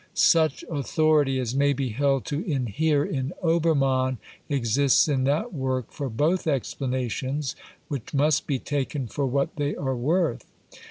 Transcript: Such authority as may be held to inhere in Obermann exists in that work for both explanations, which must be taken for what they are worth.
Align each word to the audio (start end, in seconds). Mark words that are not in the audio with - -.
Such 0.15 0.65
authority 0.67 1.37
as 1.37 1.53
may 1.55 1.73
be 1.73 1.89
held 1.89 2.25
to 2.25 2.43
inhere 2.43 3.05
in 3.05 3.33
Obermann 3.43 4.17
exists 4.49 5.07
in 5.07 5.25
that 5.25 5.53
work 5.53 5.91
for 5.91 6.09
both 6.09 6.47
explanations, 6.47 7.55
which 7.87 8.11
must 8.11 8.47
be 8.47 8.57
taken 8.57 9.05
for 9.05 9.27
what 9.27 9.57
they 9.57 9.75
are 9.75 9.95
worth. 9.95 10.43